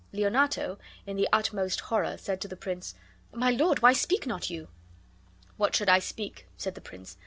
[0.11, 2.95] Leonato, in the utmost horror, said to the prince,
[3.31, 4.67] "My lord, why speak not you?"
[5.57, 7.17] "What should I speak?" said the prince.